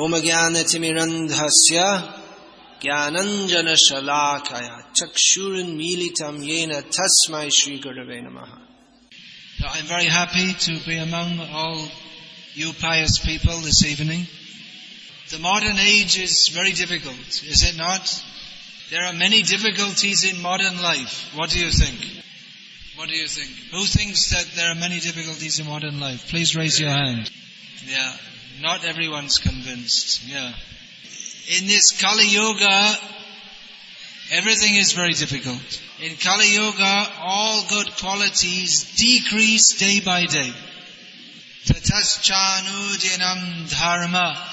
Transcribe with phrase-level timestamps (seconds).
[0.00, 1.80] ओम ज्ञानतिमिरन्धस्य
[2.82, 4.68] ज्ञानञ्जनशलाकय
[4.98, 8.54] चक्षुरुन्मीलितं येन तस्मै श्रीगुरवे नमः
[9.58, 11.76] So I'm very happy to be among all
[12.54, 14.26] you pious people this evening.
[15.28, 18.24] The modern age is very difficult, is it not?
[18.90, 21.30] There are many difficulties in modern life.
[21.34, 22.00] What do you think?
[22.96, 23.50] What do you think?
[23.72, 26.28] Who thinks that there are many difficulties in modern life?
[26.30, 27.30] Please raise your hand.
[27.86, 28.12] Yeah,
[28.60, 30.28] not everyone's convinced.
[30.28, 30.52] Yeah.
[31.58, 32.96] In this Kali Yuga,
[34.32, 35.80] everything is very difficult.
[36.00, 40.52] In Kali Yuga, all good qualities decrease day by day.
[41.64, 44.48] Tataschanudinam dharma.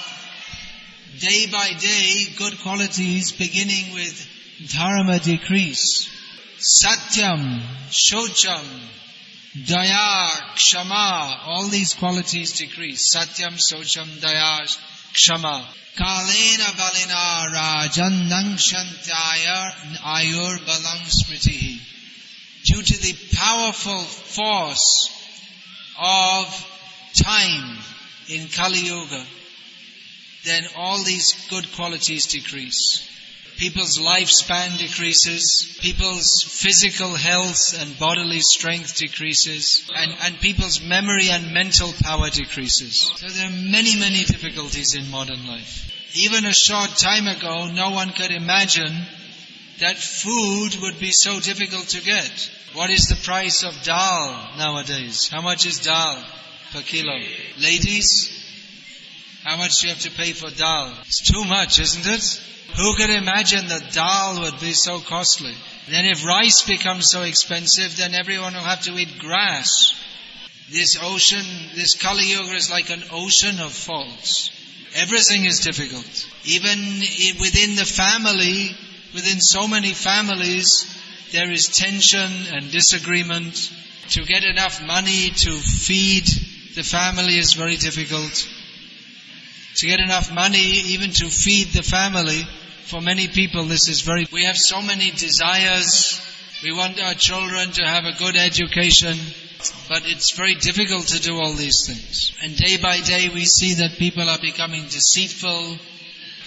[1.20, 4.28] Day by day, good qualities beginning with
[4.74, 6.10] dharma decrease.
[6.60, 8.66] Satyam, Shocham,
[9.58, 13.16] Daya, Kshama, all these qualities decrease.
[13.16, 14.62] Satyam, Socham, Daya,
[15.14, 15.66] Kshama.
[15.98, 19.74] Kalena balina rajan nangshantaya
[20.04, 21.80] ayur balang smritihi.
[22.64, 25.10] Due to the powerful force
[26.00, 26.46] of
[27.16, 27.78] time
[28.30, 29.26] in Kali Yuga,
[30.46, 33.10] then all these good qualities decrease.
[33.60, 41.54] People's lifespan decreases, people's physical health and bodily strength decreases, and, and people's memory and
[41.54, 43.12] mental power decreases.
[43.18, 45.92] So there are many, many difficulties in modern life.
[46.16, 48.96] Even a short time ago, no one could imagine
[49.80, 52.50] that food would be so difficult to get.
[52.74, 55.28] What is the price of dal nowadays?
[55.28, 56.24] How much is dal
[56.72, 57.20] per kilo?
[57.58, 58.39] Ladies,
[59.50, 60.94] how much do you have to pay for dal?
[61.08, 62.24] It's too much, isn't it?
[62.78, 65.56] Who could imagine that dal would be so costly?
[65.90, 69.96] Then if rice becomes so expensive, then everyone will have to eat grass.
[70.70, 71.44] This ocean,
[71.74, 74.52] this Kali Yuga is like an ocean of faults.
[74.94, 76.28] Everything is difficult.
[76.46, 76.78] Even
[77.42, 78.78] within the family,
[79.16, 80.86] within so many families,
[81.32, 83.72] there is tension and disagreement.
[84.10, 86.26] To get enough money to feed
[86.76, 88.48] the family is very difficult.
[89.76, 90.58] To get enough money
[90.94, 92.44] even to feed the family,
[92.86, 96.20] for many people this is very, we have so many desires.
[96.64, 99.16] We want our children to have a good education,
[99.88, 102.34] but it's very difficult to do all these things.
[102.44, 105.78] And day by day we see that people are becoming deceitful.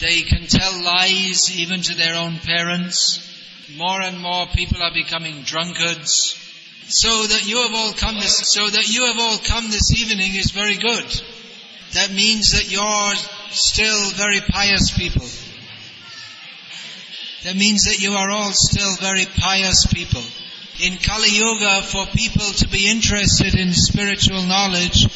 [0.01, 3.29] They can tell lies even to their own parents.
[3.77, 6.39] More and more people are becoming drunkards.
[6.89, 10.35] So that you have all come this, so that you have all come this evening
[10.35, 11.23] is very good.
[11.95, 13.15] That means that you're
[13.51, 15.27] still very pious people.
[17.45, 20.23] That means that you are all still very pious people.
[20.81, 25.07] In Kali Yuga, for people to be interested in spiritual knowledge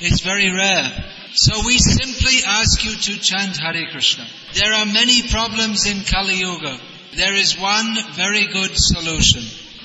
[0.00, 1.04] is very rare.
[1.34, 4.26] So we simply ask you to chant Hare Krishna.
[4.54, 6.78] There are many problems in Kali Yuga.
[7.16, 9.42] There is one very good solution.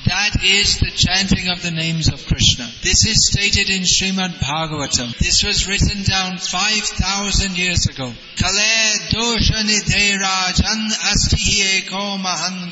[0.08, 2.69] That is the chanting of the names of Krishna.
[2.82, 5.18] This is stated in Srimad Bhagavatam.
[5.18, 8.14] This was written down 5,000 years ago.
[8.38, 12.72] Kale dosha nidhe rajan asti eko mahan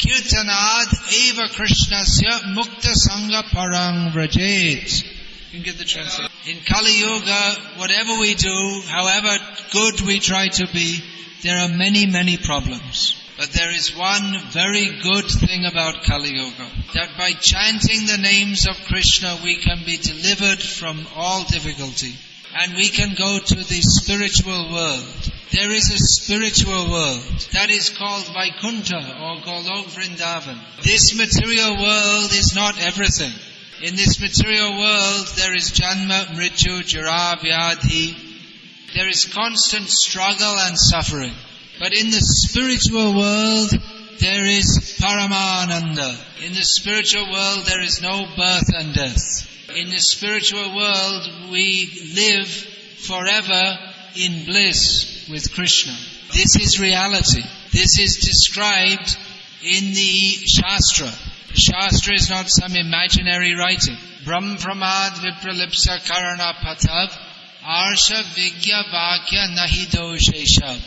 [0.00, 5.04] kirtanad eva krishnasya mukta sangha parang vrajet.
[5.52, 6.30] You can get the translation.
[6.46, 9.34] In Kali Yuga, whatever we do, however
[9.72, 11.02] good we try to be,
[11.42, 13.19] there are many, many problems.
[13.40, 16.66] But there is one very good thing about Kali Yuga.
[16.92, 22.12] That by chanting the names of Krishna we can be delivered from all difficulty.
[22.54, 25.32] And we can go to the spiritual world.
[25.52, 27.22] There is a spiritual world
[27.54, 30.60] that is called Vaikuntha or Golok Vrindavan.
[30.82, 33.32] This material world is not everything.
[33.82, 38.14] In this material world there is Janma, Mrityu, Jara, Vyadhi.
[38.94, 41.32] There is constant struggle and suffering.
[41.80, 43.70] But in the spiritual world,
[44.18, 46.14] there is Paramananda.
[46.44, 49.48] In the spiritual world, there is no birth and death.
[49.74, 53.78] In the spiritual world, we live forever
[54.14, 55.96] in bliss with Krishna.
[56.34, 57.40] This is reality.
[57.72, 59.16] This is described
[59.62, 61.10] in the Shastra.
[61.54, 63.96] Shastra is not some imaginary writing.
[64.26, 67.16] Brahm Pramad Vipralipsa Karana Patav
[67.64, 70.78] Arsha Vigya Vakya Nahido Sheshab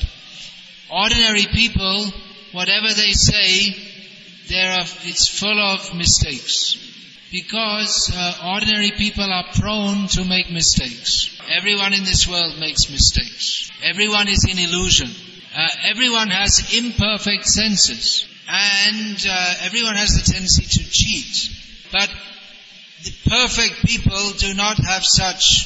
[0.93, 2.05] ordinary people,
[2.51, 3.75] whatever they say,
[4.53, 6.77] are, it's full of mistakes.
[7.31, 11.41] Because uh, ordinary people are prone to make mistakes.
[11.49, 13.71] Everyone in this world makes mistakes.
[13.83, 15.09] Everyone is in illusion.
[15.55, 18.27] Uh, everyone has imperfect senses.
[18.47, 21.49] And uh, everyone has the tendency to cheat.
[21.91, 22.13] But
[23.03, 25.65] the perfect people do not have such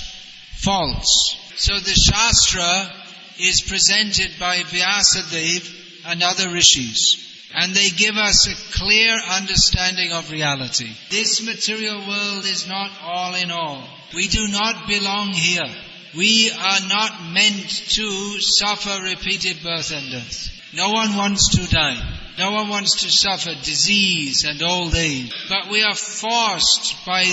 [0.56, 1.36] faults.
[1.58, 2.94] So the Shastra
[3.40, 5.74] is presented by Vyasadeva
[6.08, 7.24] and other rishis.
[7.54, 10.92] And they give us a clear understanding of reality.
[11.10, 13.88] This material world is not all in all.
[14.14, 15.74] We do not belong here.
[16.16, 20.50] We are not meant to suffer repeated birth and death.
[20.74, 22.20] No one wants to die.
[22.38, 25.34] No one wants to suffer disease and old age.
[25.50, 27.26] But we are forced by,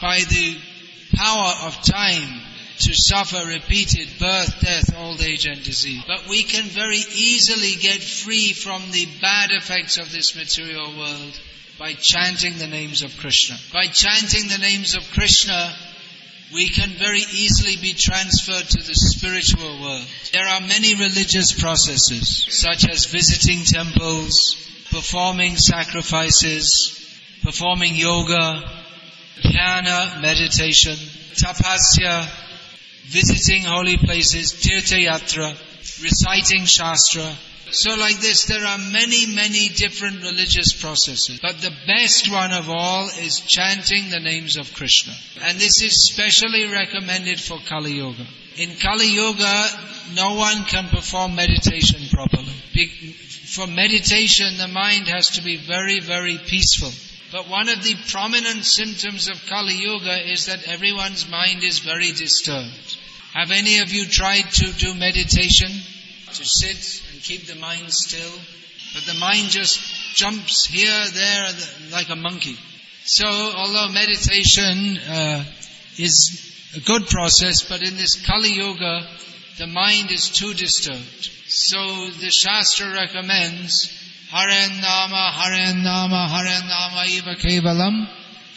[0.00, 0.56] by the
[1.14, 2.40] power of time
[2.78, 6.02] to suffer repeated birth, death, old age and disease.
[6.06, 11.40] But we can very easily get free from the bad effects of this material world
[11.78, 13.56] by chanting the names of Krishna.
[13.72, 15.74] By chanting the names of Krishna,
[16.52, 20.06] we can very easily be transferred to the spiritual world.
[20.32, 24.56] There are many religious processes, such as visiting temples,
[24.90, 26.94] performing sacrifices,
[27.42, 28.62] performing yoga,
[29.44, 30.96] dhyana, meditation,
[31.34, 32.28] tapasya,
[33.08, 35.56] visiting holy places, tirtha yatra,
[36.02, 37.34] reciting shastra.
[37.70, 41.38] So like this, there are many, many different religious processes.
[41.42, 45.12] But the best one of all is chanting the names of Krishna.
[45.42, 48.26] And this is specially recommended for Kali Yuga.
[48.56, 49.66] In Kali Yuga,
[50.14, 52.54] no one can perform meditation properly.
[53.46, 56.92] For meditation, the mind has to be very, very peaceful.
[57.30, 62.12] But one of the prominent symptoms of Kali Yuga is that everyone's mind is very
[62.12, 62.96] disturbed.
[63.38, 65.70] Have any of you tried to do meditation?
[65.70, 68.32] To sit and keep the mind still?
[68.94, 69.78] But the mind just
[70.16, 71.46] jumps here, there,
[71.92, 72.56] like a monkey.
[73.04, 75.44] So, although meditation uh,
[75.98, 79.06] is a good process, but in this Kali Yuga,
[79.56, 81.30] the mind is too disturbed.
[81.46, 83.86] So the Shastra recommends
[84.32, 88.08] Hare Nama, Hare Nama, Hare Eva Kevalam.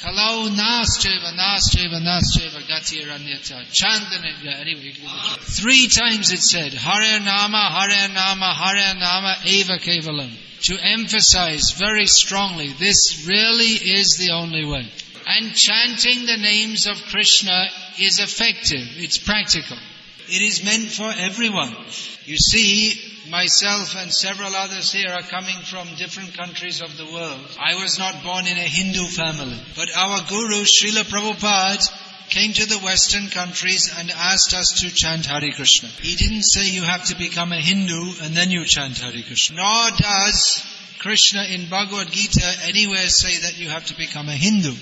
[0.01, 3.65] Kalau Nascheva, Nascheva, Nascheva, Gati Ranyata.
[3.71, 4.93] Chant anyway.
[5.41, 10.31] Three times it said, Hare Nama, Hare Nama, Hare Nama, Eva Kevalam.
[10.63, 14.87] To emphasize very strongly, this really is the only way.
[15.27, 17.65] And chanting the names of Krishna
[17.99, 18.87] is effective.
[18.97, 19.77] It's practical.
[20.27, 21.75] It is meant for everyone.
[22.25, 27.57] You see, myself and several others here are coming from different countries of the world.
[27.57, 31.89] I was not born in a Hindu family, but our Guru Srila Prabhupada
[32.29, 35.89] came to the Western countries and asked us to chant Hare Krishna.
[36.01, 39.55] He didn't say you have to become a Hindu and then you chant Hare Krishna.
[39.55, 40.63] Nor does
[40.99, 44.75] Krishna in Bhagavad Gita anywhere say that you have to become a Hindu.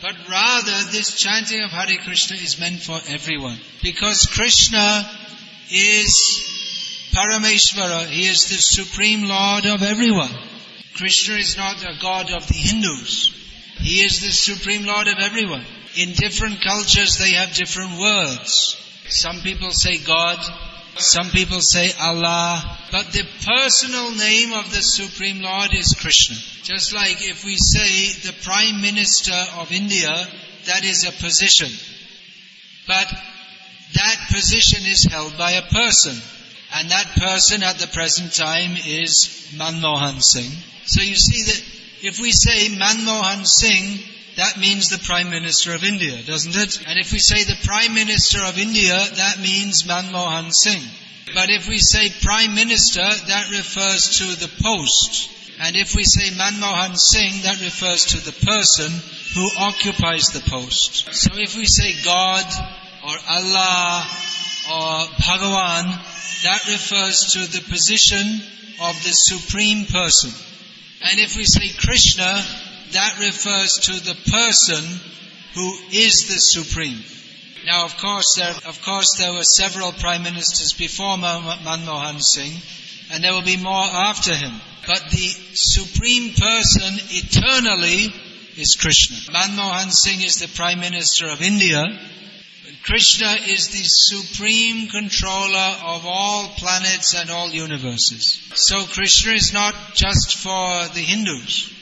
[0.00, 3.58] But rather, this chanting of Hare Krishna is meant for everyone.
[3.82, 5.08] Because Krishna
[5.70, 6.55] is
[7.16, 10.30] Parameshvara, he is the supreme lord of everyone.
[10.96, 13.32] Krishna is not a god of the Hindus.
[13.78, 15.64] He is the supreme lord of everyone.
[15.96, 18.76] In different cultures they have different words.
[19.08, 20.38] Some people say God,
[20.98, 26.36] some people say Allah, but the personal name of the Supreme Lord is Krishna.
[26.62, 30.08] Just like if we say the Prime Minister of India,
[30.66, 31.68] that is a position.
[32.86, 33.12] But
[33.94, 36.16] that position is held by a person.
[36.76, 40.52] And that person at the present time is Manmohan Singh.
[40.84, 41.64] So you see that
[42.02, 43.98] if we say Manmohan Singh,
[44.36, 46.86] that means the Prime Minister of India, doesn't it?
[46.86, 50.86] And if we say the Prime Minister of India, that means Manmohan Singh.
[51.32, 55.30] But if we say Prime Minister, that refers to the post.
[55.58, 58.92] And if we say Manmohan Singh, that refers to the person
[59.34, 61.14] who occupies the post.
[61.14, 62.44] So if we say God
[63.02, 64.06] or Allah
[64.70, 65.84] or Bhagavan,
[66.42, 68.42] that refers to the position
[68.80, 70.30] of the Supreme Person.
[71.02, 72.42] And if we say Krishna,
[72.92, 75.00] that refers to the person
[75.54, 77.02] who is the Supreme.
[77.66, 82.60] Now, of course, there, of course, there were several prime ministers before Manmohan Singh,
[83.12, 84.60] and there will be more after him.
[84.86, 88.12] But the Supreme Person eternally
[88.56, 89.16] is Krishna.
[89.32, 91.84] Manmohan Singh is the Prime Minister of India,
[92.86, 98.40] Krishna is the supreme controller of all planets and all universes.
[98.54, 101.72] So Krishna is not just for the Hindus.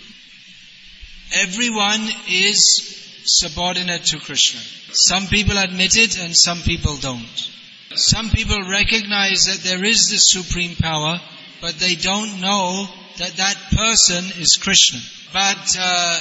[1.35, 4.61] Everyone is subordinate to Krishna.
[4.93, 7.51] Some people admit it and some people don't.
[7.97, 11.21] Some people recognize that there is the supreme power,
[11.61, 15.01] but they don't know that that person is Krishna.
[15.35, 16.21] But uh,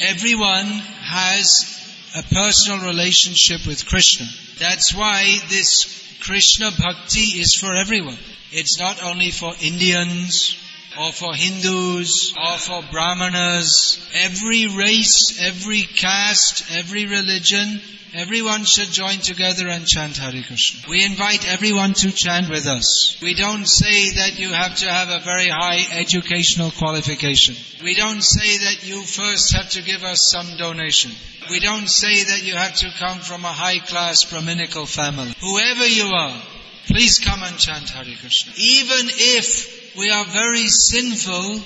[0.00, 1.83] everyone has
[2.14, 4.26] a personal relationship with Krishna.
[4.58, 8.18] That's why this Krishna bhakti is for everyone.
[8.52, 10.56] It's not only for Indians
[11.00, 13.98] or for Hindus, or for Brahmanas.
[14.14, 17.80] Every race, every caste, every religion,
[18.14, 20.88] everyone should join together and chant Hare Krishna.
[20.88, 23.18] We invite everyone to chant with us.
[23.20, 27.56] We don't say that you have to have a very high educational qualification.
[27.82, 31.12] We don't say that you first have to give us some donation.
[31.50, 35.34] We don't say that you have to come from a high class Brahminical family.
[35.40, 36.40] Whoever you are,
[36.86, 38.52] please come and chant Hare Krishna.
[38.56, 41.60] Even if we are very sinful,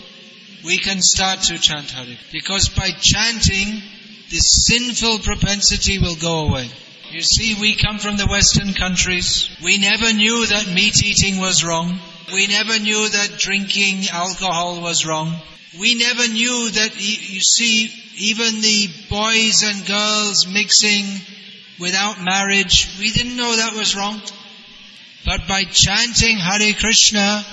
[0.64, 2.16] we can start to chant Hare.
[2.32, 3.82] Because by chanting,
[4.30, 6.68] this sinful propensity will go away.
[7.10, 9.48] You see, we come from the Western countries.
[9.62, 11.98] We never knew that meat eating was wrong.
[12.32, 15.34] We never knew that drinking alcohol was wrong.
[15.80, 21.04] We never knew that, you see, even the boys and girls mixing
[21.78, 24.20] without marriage, we didn't know that was wrong.
[25.24, 27.44] But by chanting Hare Krishna,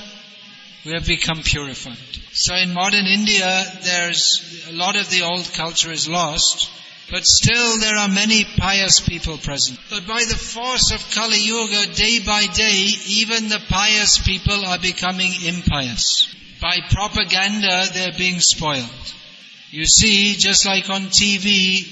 [0.86, 1.98] we have become purified.
[2.32, 6.70] So in modern India, there's a lot of the old culture is lost,
[7.10, 9.80] but still there are many pious people present.
[9.89, 14.77] But by the force of Kali Yuga, day by day, even the pious people are
[14.77, 16.34] becoming impious.
[16.62, 19.13] By propaganda, they're being spoiled.
[19.72, 21.88] You see, just like on TV,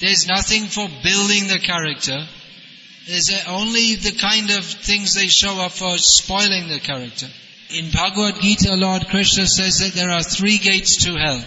[0.00, 2.26] there's nothing for building the character.
[3.08, 7.28] There's only the kind of things they show up for spoiling the character.
[7.70, 11.44] In Bhagavad Gita, Lord Krishna says that there are three gates to hell.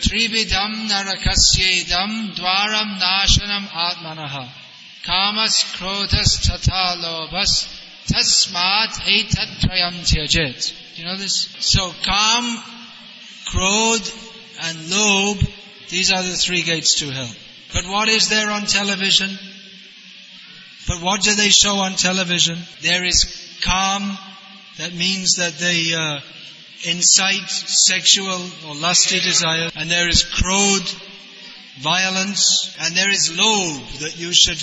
[0.00, 4.48] Trividam narakasyedam dwaram nashanam atmanaha.
[5.04, 7.68] Kamas krodhas tata lobhas
[8.06, 10.72] tasmat etat tyajet.
[10.96, 11.54] Do you know this?
[11.60, 12.58] So kam,
[13.48, 14.28] krodh,
[14.62, 15.46] and lobh,
[15.90, 17.30] these are the three gates to hell.
[17.74, 19.30] But what is there on television?
[20.88, 22.58] But what do they show on television?
[22.80, 24.16] There is kam,
[24.78, 26.20] that means that they uh,
[26.84, 30.94] incite sexual or lusty desire, and there is krodh,
[31.80, 34.62] violence, and there is lobh, that you should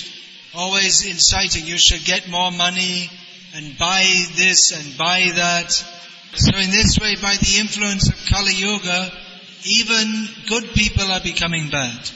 [0.56, 3.10] always inciting, you should get more money
[3.56, 4.04] and buy
[4.36, 5.72] this and buy that.
[6.34, 9.12] So in this way, by the influence of Kali Yuga,
[9.66, 12.10] even good people are becoming bad.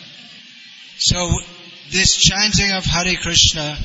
[0.98, 1.30] So
[1.90, 3.78] this chanting of Hare Krishna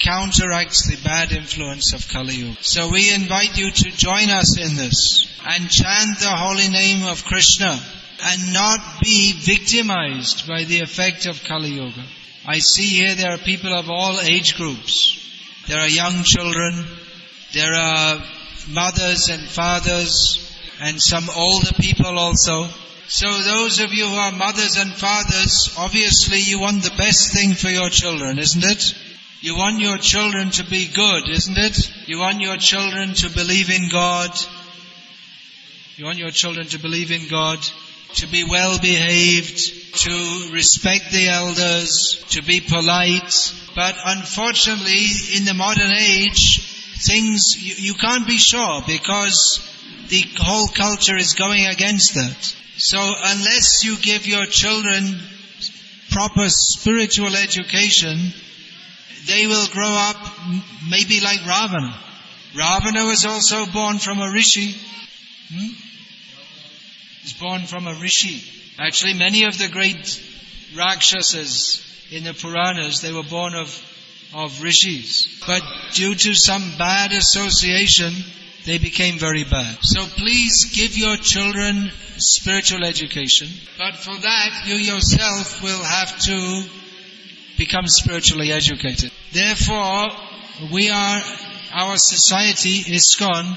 [0.00, 2.56] counteracts the bad influence of Kali Yuga.
[2.62, 7.24] So we invite you to join us in this and chant the holy name of
[7.24, 7.78] Krishna
[8.22, 12.04] and not be victimized by the effect of Kali Yuga.
[12.46, 15.18] I see here there are people of all age groups.
[15.68, 16.86] There are young children,
[17.52, 18.22] there are
[18.70, 22.68] mothers and fathers, and some older people also.
[23.08, 27.54] So those of you who are mothers and fathers, obviously you want the best thing
[27.54, 28.94] for your children, isn't it?
[29.42, 31.90] You want your children to be good, isn't it?
[32.06, 34.30] You want your children to believe in God.
[35.96, 37.58] You want your children to believe in God,
[38.16, 43.54] to be well behaved, to respect the elders, to be polite.
[43.74, 46.60] But unfortunately, in the modern age,
[47.06, 49.66] things, you, you can't be sure because
[50.08, 52.56] the whole culture is going against that.
[52.76, 55.18] So unless you give your children
[56.10, 58.34] proper spiritual education,
[59.26, 60.16] they will grow up
[60.88, 61.96] maybe like Ravana.
[62.56, 64.72] Ravana was also born from a rishi.
[65.52, 65.68] Hmm?
[67.22, 68.42] He's born from a rishi.
[68.78, 70.22] Actually, many of the great
[70.74, 73.68] Rakshasas in the Puranas, they were born of,
[74.34, 75.42] of rishis.
[75.46, 75.62] But
[75.92, 78.12] due to some bad association,
[78.64, 79.78] they became very bad.
[79.82, 83.48] So please give your children spiritual education,
[83.78, 86.64] but for that you yourself will have to
[87.60, 89.12] become spiritually educated.
[89.32, 90.08] Therefore,
[90.72, 91.20] we are,
[91.72, 93.54] our society, ISKCON,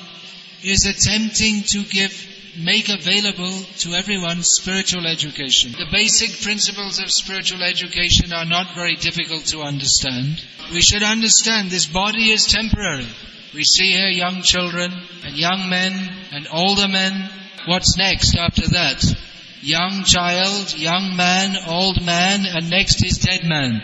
[0.61, 2.11] is attempting to give,
[2.59, 5.71] make available to everyone spiritual education.
[5.71, 10.43] The basic principles of spiritual education are not very difficult to understand.
[10.73, 13.07] We should understand this body is temporary.
[13.53, 14.91] We see here young children
[15.23, 15.93] and young men
[16.33, 17.29] and older men.
[17.67, 18.99] What's next after that?
[19.63, 23.81] Young child, young man, old man, and next is dead man.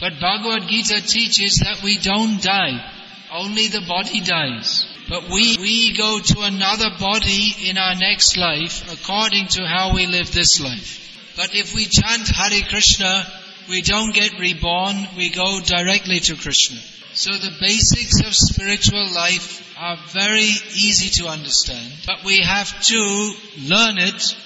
[0.00, 2.92] But Bhagavad Gita teaches that we don't die.
[3.32, 4.84] Only the body dies.
[5.08, 10.08] But we, we go to another body in our next life according to how we
[10.08, 11.00] live this life.
[11.36, 13.26] But if we chant Hare Krishna,
[13.68, 16.80] we don't get reborn, we go directly to Krishna.
[17.12, 23.32] So the basics of spiritual life are very easy to understand, but we have to
[23.58, 24.36] learn it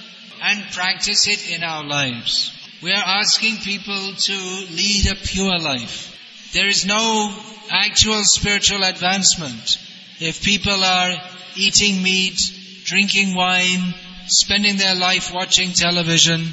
[0.43, 2.53] and practice it in our lives.
[2.83, 6.17] We are asking people to lead a pure life.
[6.53, 7.35] There is no
[7.71, 9.79] actual spiritual advancement
[10.19, 11.13] if people are
[11.57, 12.41] eating meat,
[12.85, 13.95] drinking wine,
[14.27, 16.47] spending their life watching television.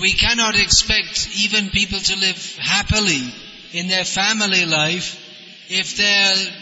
[0.00, 3.32] We cannot expect even people to live happily
[3.72, 5.18] in their family life
[5.68, 6.54] if they're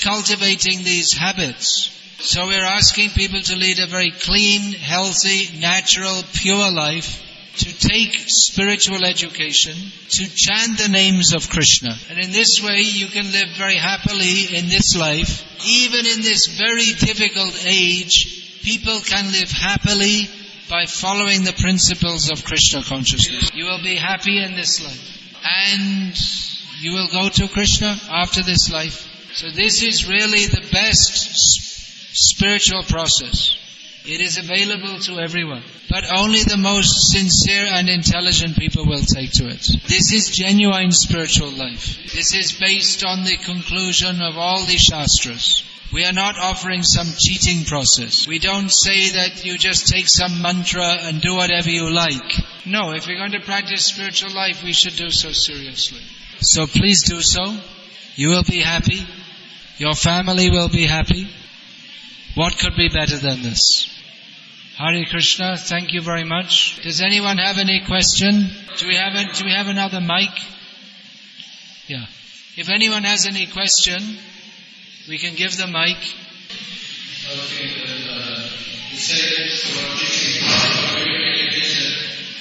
[0.00, 1.93] cultivating these habits.
[2.18, 7.20] So we're asking people to lead a very clean, healthy, natural, pure life,
[7.58, 9.74] to take spiritual education,
[10.08, 11.94] to chant the names of Krishna.
[12.10, 15.44] And in this way you can live very happily in this life.
[15.66, 20.28] Even in this very difficult age, people can live happily
[20.68, 23.50] by following the principles of Krishna consciousness.
[23.54, 25.40] You will be happy in this life.
[25.44, 26.16] And
[26.80, 29.08] you will go to Krishna after this life.
[29.34, 31.73] So this is really the best
[32.14, 33.58] spiritual process.
[34.06, 35.62] It is available to everyone.
[35.88, 39.66] But only the most sincere and intelligent people will take to it.
[39.88, 42.12] This is genuine spiritual life.
[42.12, 45.64] This is based on the conclusion of all the Shastras.
[45.92, 48.26] We are not offering some cheating process.
[48.26, 52.40] We don't say that you just take some mantra and do whatever you like.
[52.66, 56.00] No, if we're going to practice spiritual life, we should do so seriously.
[56.40, 57.56] So please do so.
[58.16, 59.06] You will be happy.
[59.78, 61.28] Your family will be happy.
[62.34, 63.88] What could be better than this?
[64.76, 66.82] Hare Krishna, thank you very much.
[66.82, 68.50] Does anyone have any question?
[68.76, 70.30] Do we have a, do we have another mic?
[71.86, 72.06] Yeah.
[72.56, 74.18] If anyone has any question,
[75.08, 75.96] we can give the mic.
[77.26, 78.48] Okay, but uh,
[78.90, 80.42] you say for teaching
[81.54, 81.92] education,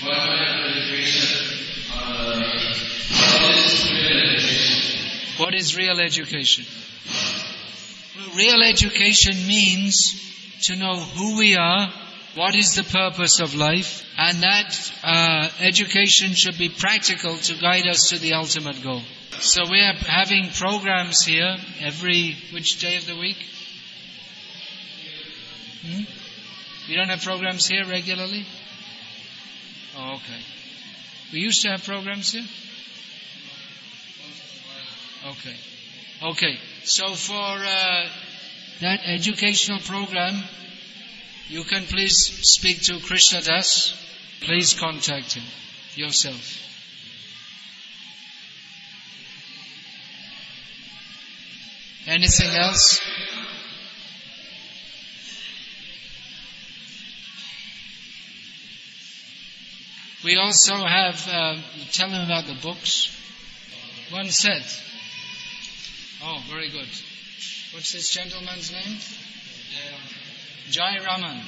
[0.03, 1.57] whatever education,
[1.93, 2.41] uh,
[3.43, 4.99] what is real education?
[5.37, 6.65] What is real education?
[8.35, 10.19] Real education means
[10.63, 11.93] to know who we are,
[12.35, 17.87] what is the purpose of life, and that uh, education should be practical to guide
[17.87, 19.01] us to the ultimate goal.
[19.39, 23.37] So we are having programs here every which day of the week?
[25.85, 26.03] Hmm?
[26.93, 28.45] Don't have programs here regularly?
[29.97, 30.41] Oh, okay.
[31.31, 32.45] We used to have programs here?
[35.25, 35.55] Okay.
[36.21, 36.59] Okay.
[36.83, 38.09] So for uh,
[38.81, 40.43] that educational program,
[41.47, 43.93] you can please speak to Krishna Das.
[44.41, 45.43] Please contact him
[45.95, 46.59] yourself.
[52.05, 52.99] Anything else?
[60.23, 61.57] We also have, uh,
[61.91, 63.11] tell them about the books.
[64.09, 64.63] One set.
[66.25, 66.87] Oh, very good.
[67.73, 68.97] What's this gentleman's name?
[70.69, 71.41] Jai Raman.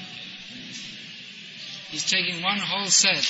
[1.92, 3.24] He's taking one whole set.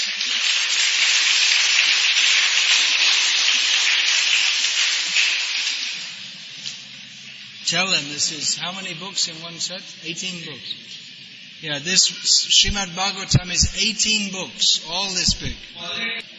[7.68, 9.84] Tell them this is how many books in one set?
[10.04, 11.05] 18 books.
[11.66, 15.56] Yeah, this Srimad Bhagavatam is 18 books, all this big.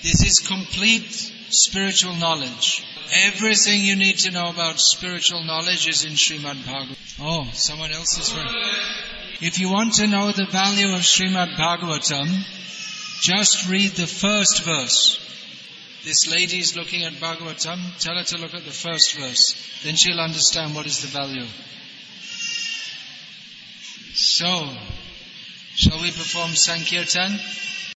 [0.01, 2.87] This is complete spiritual knowledge.
[3.13, 7.19] Everything you need to know about spiritual knowledge is in Srimad Bhagavatam.
[7.21, 8.55] Oh, someone else is right.
[9.41, 12.29] If you want to know the value of Srimad Bhagavatam,
[13.21, 15.19] just read the first verse.
[16.05, 19.57] This lady is looking at Bhagavatam, tell her to look at the first verse.
[19.83, 21.47] Then she'll understand what is the value.
[24.15, 24.71] So,
[25.77, 27.39] shall we perform Sankirtan?